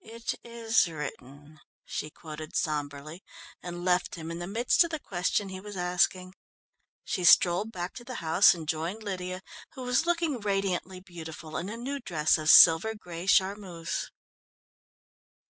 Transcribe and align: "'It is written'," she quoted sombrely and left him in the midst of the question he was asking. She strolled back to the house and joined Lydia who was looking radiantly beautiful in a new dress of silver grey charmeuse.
"'It 0.00 0.36
is 0.42 0.88
written'," 0.88 1.60
she 1.84 2.08
quoted 2.08 2.56
sombrely 2.56 3.22
and 3.62 3.84
left 3.84 4.14
him 4.14 4.30
in 4.30 4.38
the 4.38 4.46
midst 4.46 4.82
of 4.82 4.88
the 4.90 4.98
question 4.98 5.50
he 5.50 5.60
was 5.60 5.76
asking. 5.76 6.32
She 7.04 7.22
strolled 7.22 7.70
back 7.70 7.92
to 7.96 8.04
the 8.04 8.14
house 8.24 8.54
and 8.54 8.66
joined 8.66 9.02
Lydia 9.02 9.42
who 9.74 9.82
was 9.82 10.06
looking 10.06 10.40
radiantly 10.40 11.00
beautiful 11.00 11.58
in 11.58 11.68
a 11.68 11.76
new 11.76 12.00
dress 12.00 12.38
of 12.38 12.48
silver 12.48 12.94
grey 12.94 13.26
charmeuse. 13.26 14.10